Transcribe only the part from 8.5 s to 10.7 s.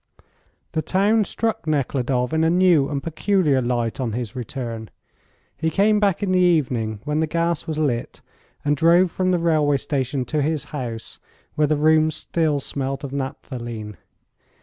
and drove from the railway station to his